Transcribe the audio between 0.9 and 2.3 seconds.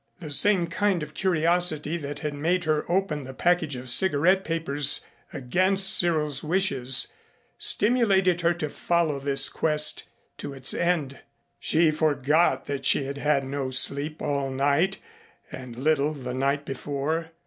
of curiosity that